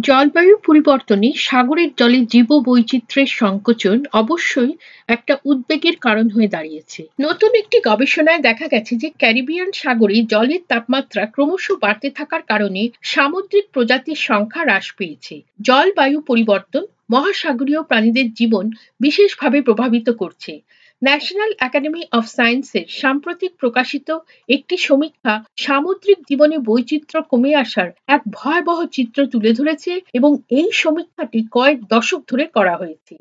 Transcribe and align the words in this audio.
জলবায়ু 0.00 0.54
পরিবর্তনে 0.64 1.32
সাগরের 1.38 1.90
জলে 1.96 2.20
জীববৈচিত্র্যের 2.24 3.26
সংকোচন 3.26 4.04
অবশ্যই 4.12 4.72
একটা 5.08 5.36
উদ্বেগের 5.44 5.96
কারণ 5.96 6.30
হয়ে 6.30 6.48
দাঁড়িয়েছে। 6.48 7.06
নতুন 7.20 7.50
একটি 7.54 7.80
গবেষণায় 7.84 8.38
দেখা 8.38 8.66
গেছে 8.68 8.96
যে 8.96 9.10
ক্যারিবিয়ান 9.18 9.70
সাগরে 9.72 10.22
জলের 10.22 10.62
তাপমাত্রা 10.68 11.26
ক্রমশ 11.26 11.70
বাড়তে 11.80 12.10
থাকার 12.10 12.42
কারণে 12.42 12.88
সামুদ্রিক 13.02 13.64
প্রজাতির 13.72 14.16
সংখ্যা 14.16 14.62
হ্রাস 14.64 14.92
পেয়েছে। 14.96 15.42
জলবায়ু 15.62 16.20
পরিবর্তন 16.20 16.84
মহাসাগরীয় 17.10 17.82
প্রাণীদের 17.82 18.28
জীবন 18.32 18.64
বিশেষভাবে 19.00 19.58
প্রভাবিত 19.62 20.08
করছে। 20.10 20.52
ন্যাশনাল 21.02 21.50
একাডেমি 21.58 22.02
অফ 22.12 22.24
সায়েন্সের 22.28 22.86
সাম্প্রতিক 22.90 23.52
প্রকাশিত 23.56 24.08
একটি 24.48 24.76
সমীক্ষা 24.76 25.34
সামুদ্রিক 25.56 26.18
জীবনে 26.28 26.56
বৈচিত্র্য 26.58 27.22
কমে 27.22 27.52
আসার 27.54 27.88
এক 28.06 28.22
ভয়াবহ 28.30 28.78
চিত্র 28.86 29.18
তুলে 29.26 29.50
ধরেছে 29.52 29.92
এবং 30.14 30.30
এই 30.50 30.68
সমীক্ষাটি 30.72 31.40
কয়েক 31.50 31.78
দশক 31.84 32.20
ধরে 32.28 32.44
করা 32.46 32.74
হয়েছে। 32.76 33.14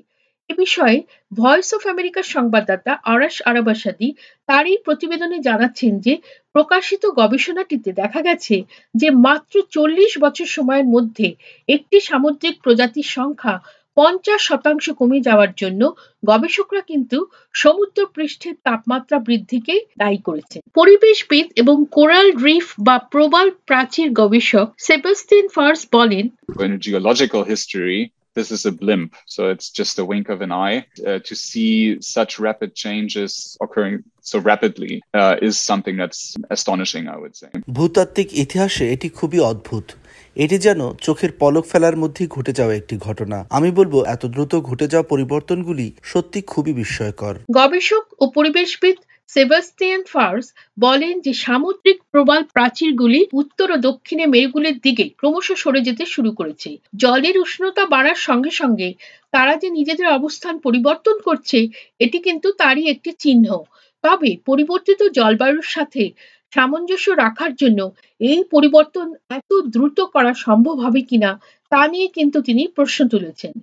এ 0.49 0.54
বিষয়ে 0.58 0.98
ভয়েস 1.31 1.70
অফ 1.73 1.81
আমেরিকার 1.88 2.26
সংবাদদাতা 2.26 2.91
আরাশ 3.04 3.35
আরাবাসাদি 3.45 4.09
তার 4.49 4.66
এই 4.68 4.80
প্রতিবেদনে 4.85 5.38
জানাচ্ছেন 5.40 5.94
যে 5.99 6.13
প্রকাশিত 6.55 7.04
গবেষণাটিতে 7.12 7.90
দেখা 7.94 8.21
গেছে 8.21 8.55
যে 8.95 9.08
মাত্র 9.09 9.55
চল্লিশ 9.71 10.12
বছর 10.20 10.48
সময়ের 10.48 10.85
মধ্যে 10.85 11.27
একটি 11.70 11.98
সামুদ্রিক 11.99 12.55
প্রজাতির 12.63 13.08
সংখ্যা 13.09 13.55
পঞ্চাশ 13.98 14.41
শতাংশ 14.44 14.85
কমে 14.90 15.20
যাওয়ার 15.21 15.52
জন্য 15.58 15.81
গবেষকরা 16.23 16.82
কিন্তু 16.82 17.18
সমুদ্র 17.54 17.99
পৃষ্ঠের 18.16 18.55
তাপমাত্রা 18.63 19.18
বৃদ্ধিকে 19.20 19.76
দায়ী 19.98 20.18
করেছেন। 20.18 20.62
পরিবেশবিদ 20.73 21.48
এবং 21.55 21.76
কোরাল 21.91 22.27
রিফ 22.38 22.68
বা 22.80 22.96
প্রবাল 23.12 23.48
প্রাচীর 23.66 24.09
গবেষক 24.12 24.68
সেবাস্টিন 24.77 25.46
ফার্স 25.48 25.82
বলেন 25.93 26.26
geological 26.85 27.41
history, 27.43 27.99
this 28.36 28.52
is 28.52 28.66
a 28.66 28.72
blimp. 28.74 29.16
So 29.26 29.50
it's 29.50 29.70
just 29.72 29.98
a 29.98 30.06
wink 30.06 30.30
of 30.30 30.42
an 30.42 30.52
eye. 30.54 30.86
Uh, 31.02 31.20
to 31.20 31.36
see 31.38 32.00
such 32.02 32.32
rapid 32.40 32.76
changes 32.76 33.58
occurring 33.62 34.04
so 34.22 34.40
rapidly 34.42 35.02
uh, 35.14 35.38
is 35.42 35.58
something 35.62 35.96
that's 35.98 36.36
astonishing, 36.52 37.08
I 37.08 37.18
would 37.18 37.36
say. 37.36 37.50
ভূতাত্ত্বিক 37.77 38.27
ইতিহাসে 38.44 38.86
এটি 38.94 39.08
খুবই 39.10 39.40
অদ্ভুত 39.52 39.86
এটি 40.36 40.58
যেন 40.58 40.82
চোখের 41.05 41.32
পলক 41.42 41.66
ফেলার 41.66 41.96
মধ্যেই 42.04 42.30
ঘটে 42.36 42.52
যাওয়া 42.60 42.74
একটি 42.76 42.96
ঘটনা 42.98 43.38
আমি 43.58 43.70
বলব 43.72 43.94
এত 44.16 44.24
দ্রুত 44.34 44.54
ঘটে 44.70 44.86
যাওয়া 44.88 45.10
পরিবর্তনগুলি 45.14 45.88
সত্যি 46.12 46.40
খুবই 46.52 46.74
বিস্ময়কর 46.74 47.36
গবেষক 47.60 48.04
ও 48.22 48.24
পরিবেশবিদ 48.38 48.98
সেবাস্টিয়ান 49.29 50.01
ফার্স 50.13 50.45
বলেন 50.77 51.13
যে 51.20 51.31
সামুদ্রিক 51.45 51.98
প্রবাল 52.12 52.41
প্রাচীরগুলি 52.55 53.21
উত্তর 53.34 53.68
ও 53.71 53.77
দক্ষিণে 53.87 54.26
মেরুগুলির 54.26 54.77
দিকে 54.79 55.05
ক্রমশ 55.20 55.48
সরে 55.54 55.81
যেতে 55.81 56.04
শুরু 56.05 56.31
করেছে। 56.31 56.70
জলের 56.95 57.35
উষ্ণতা 57.37 57.84
বাড়ার 57.85 58.20
সঙ্গে 58.27 58.51
সঙ্গে 58.51 58.90
তারা 59.34 59.53
যে 59.55 59.68
নিজেদের 59.70 60.07
অবস্থান 60.09 60.55
পরিবর্তন 60.57 61.15
করছে, 61.20 61.59
এটি 61.99 62.18
কিন্তু 62.20 62.48
তারই 62.51 62.85
একটি 62.90 63.12
চিহ্ন। 63.20 63.48
তবে 64.03 64.31
পরিবর্তিত 64.46 65.01
জলবায়ুর 65.18 65.68
সাথে 65.75 66.03
সামঞ্জস্য 66.53 67.07
রাখার 67.23 67.51
জন্য 67.56 67.79
এই 68.22 68.40
পরিবর্তন 68.53 69.07
এত 69.29 69.51
দ্রুত 69.73 69.97
করা 70.16 70.31
সম্ভব 70.46 70.75
হবে 70.79 71.01
কিনা, 71.01 71.31
তা 71.72 71.81
নিয়ে 71.88 72.07
কিন্তু 72.07 72.38
তিনি 72.41 72.63
প্রশ্ন 72.78 73.00
তুলেছেন। 73.07 73.53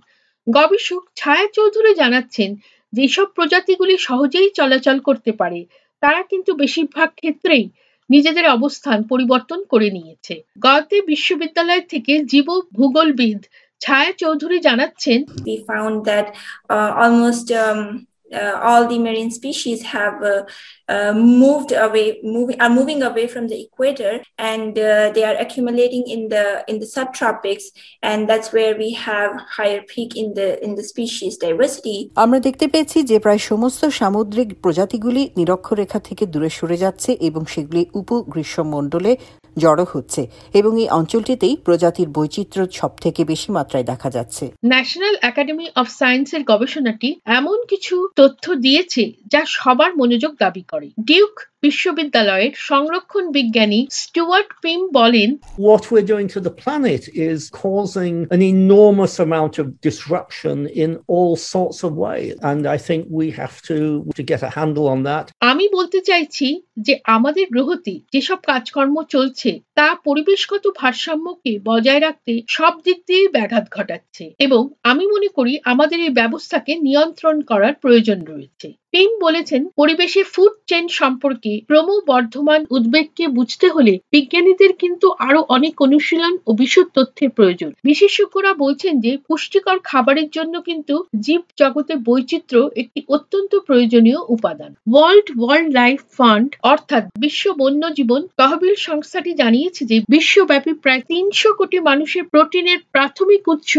গবেষক 0.47 1.03
ছায়া 1.17 1.47
চৌধুরী 1.57 1.93
জানাচ্ছেন 1.95 2.51
যেসব 2.93 3.25
প্রজাতিগুলি 3.25 3.99
সহজেই 3.99 4.51
চলাচল 4.51 4.99
করতে 4.99 5.33
পারে 5.33 5.67
তারা 6.01 6.23
কিন্তু 6.23 6.55
বেশিরভাগ 6.55 7.09
ক্ষেত্রেই 7.15 7.71
নিজেদের 8.11 8.47
অবস্থান 8.49 9.03
পরিবর্তন 9.03 9.65
করে 9.65 9.91
নিয়েছে। 9.91 10.35
গয়াতে 10.59 11.03
বিশ্ববিদ্যালয় 11.03 11.81
থেকে 11.81 12.25
জীব 12.25 12.49
ভূগোলবিদ 12.73 13.41
ছায়া 13.81 14.13
চৌধুরী 14.13 14.59
জানাচ্ছেন 14.59 15.21
we 15.47 15.57
found 15.65 15.97
that 16.05 16.27
uh, 16.71 16.91
almost 17.03 17.47
um, 17.53 18.07
uh, 18.33 18.59
all 18.63 18.87
the 18.87 18.99
marine 18.99 19.31
species 19.31 19.83
have 19.85 20.23
uh, 20.25 20.43
uh, 20.89 21.13
moved 21.15 21.73
away 21.73 22.21
moving 22.25 22.61
are 22.61 22.71
moving 22.71 23.03
away 23.03 23.27
from 23.27 23.49
the 23.49 23.59
equator 23.63 24.21
and 24.39 24.79
uh, 24.79 25.11
they 25.15 25.25
are 25.25 25.37
accumulating 25.37 26.05
in 26.07 26.29
the 26.29 26.65
in 26.69 26.79
the 26.79 26.87
subtropics 26.87 27.65
and 28.03 28.29
that's 28.29 28.53
where 28.53 28.75
we 28.77 28.93
have 28.93 29.31
higher 29.59 29.83
peak 29.83 30.17
in 30.17 30.35
the 30.35 30.49
in 30.65 30.75
the 30.75 30.85
species 30.85 31.33
diversity 31.39 31.97
আমরা 32.23 32.39
দেখতে 32.47 32.67
পেয়েছি 32.73 32.99
যে 33.11 33.17
প্রায় 33.19 33.41
সমস্ত 33.51 33.83
সামুদ্রিক 34.01 34.49
প্রজাতিগুলি 34.63 35.23
নিরক্ষরেখা 35.37 35.99
থেকে 36.09 36.25
দূরে 36.27 36.51
সরে 36.59 36.77
যাচ্ছে 36.85 37.11
এবং 37.29 37.43
সেগুলি 37.53 37.83
উপগ্রীষ্মমণ্ডলে 37.95 39.13
জড়ো 39.57 39.85
হচ্ছে 39.93 40.23
এবং 40.55 40.73
এই 40.79 40.89
অঞ্চলটিতেই 40.91 41.55
প্রজাতির 41.67 42.09
বৈচিত্র্য 42.09 42.69
সব 42.81 42.93
থেকে 43.05 43.21
বেশি 43.25 43.49
মাত্রায় 43.53 43.87
দেখা 43.93 44.09
যাচ্ছে 44.11 44.45
ন্যাশনাল 44.73 45.15
একাডেমি 45.23 45.67
অফ 45.77 45.87
সায়েন্সের 45.99 46.43
গবেষণাটি 46.45 47.09
এমন 47.39 47.59
কিছু 47.69 47.95
তথ্য 48.23 48.45
দিয়েছে 48.57 49.03
যা 49.27 49.41
সবার 49.57 49.91
মনোযোগ 49.97 50.33
দাবি 50.39 50.65
করে। 50.69 50.89
ডিউক 51.05 51.35
বিশ্ববিদ্যালয়ের 51.63 52.53
সংরক্ষণ 52.71 53.25
বিজ্ঞানী 53.33 53.81
স্টুয়ার্ট 54.03 54.51
পিম 54.63 54.81
বলেন 54.99 55.31
what 55.63 55.83
we're 55.91 56.11
doing 56.13 56.29
to 56.29 56.41
the 56.41 56.55
planet 56.63 57.03
is 57.29 57.41
causing 57.63 58.15
an 58.31 58.43
enormous 58.55 59.15
amount 59.19 59.55
of 59.63 59.67
disruption 59.81 60.57
in 60.85 60.91
all 61.09 61.33
sorts 61.53 61.79
of 61.85 61.93
ways. 61.97 62.35
And 62.43 62.61
I 62.67 62.79
think 62.79 63.01
we 63.13 63.27
have 63.33 63.57
to, 63.63 63.79
to 64.19 64.23
get 64.23 64.41
a 64.43 64.51
handle 64.51 64.87
on 64.95 65.01
that. 65.11 65.25
আমি 65.51 65.65
বলতে 65.77 65.99
চাইছি 66.09 66.49
যে 66.87 66.95
আমাদের 67.17 67.47
গ্রহতে 67.55 67.95
যেসব 68.15 68.39
কাজকর্ম 68.51 68.97
চলছে 69.15 69.51
তা 69.79 69.89
পরিবেশগত 70.07 70.65
ভারসাম্যকে 70.81 71.53
বজায় 71.69 72.03
রাখতে 72.07 72.33
সব 72.57 72.75
দিক 72.87 72.99
দিয়ে 73.09 73.25
ব্যাঘাত 73.37 73.65
ঘটাচ্ছে 73.77 74.25
এবং 74.47 74.63
আমি 74.91 75.05
মনে 75.15 75.29
করি 75.37 75.53
আমাদের 75.73 75.99
এই 76.07 76.13
ব্যবস্থাকে 76.21 76.73
নিয়ন্ত্রণ 76.87 77.37
করার 77.51 77.75
প্রয়োজন 77.83 78.19
রয়েছে 78.33 78.69
পিম 78.93 79.11
বলেছেন, 79.21 79.63
পরিবেশে 79.77 80.23
ফুড 80.25 80.53
চেন 80.67 80.85
সম্পর্কে 81.01 81.53
ক্রমবর্ধমান 81.67 82.61
উদ্বেগকে 82.71 83.25
বুঝতে 83.29 83.67
হলে 83.69 83.95
বিজ্ঞানীদের 84.13 84.73
কিন্তু 84.73 85.07
আরও 85.19 85.41
অনেক 85.49 85.75
অনুশীলন 85.81 86.35
ও 86.47 86.51
বিশদ 86.53 86.87
তথ্যের 86.95 87.31
প্রয়োজন। 87.31 87.71
বিশেষজ্ঞরা 87.85 88.53
বলছেন 88.55 88.95
যে, 89.01 89.13
পুষ্টিকর 89.29 89.79
খাবারের 89.85 90.29
জন্য 90.31 90.55
কিন্তু 90.61 90.95
জীব 91.21 91.43
জগতে 91.59 91.95
বৈচিত্র্য 92.09 92.69
একটি 92.77 93.01
অত্যন্ত 93.09 93.53
প্রয়োজনীয় 93.67 94.21
উপাদান। 94.29 94.71
ওয়ার্ল্ড 94.93 95.29
ওয়াইল্ড 95.39 95.71
লাইফ 95.75 95.99
ফান্ড 96.19 96.51
অর্থাৎ 96.63 97.05
বিশ্ব 97.19 97.45
বন্যজীবন 97.59 98.23
তহবিল 98.37 98.75
সংস্থাটি 98.89 99.31
জানিয়েছে 99.35 99.83
যে, 99.85 99.97
বিশ্বব্যাপী 100.09 100.73
প্রায় 100.75 101.03
তিনশো 101.09 101.51
কোটি 101.53 101.79
মানুষের 101.81 102.25
প্রোটিনের 102.25 102.81
প্রাথমিক 102.93 103.43
উৎস 103.49 103.73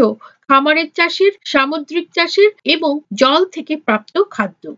খামারের 0.49 0.89
চাষের, 0.93 1.33
সামুদ্রিক 1.45 2.07
চাষের 2.15 2.51
এবং 2.65 2.93
জল 3.13 3.41
থেকে 3.45 3.73
প্রাপ্ত 3.77 4.15
খাদ্য। 4.31 4.63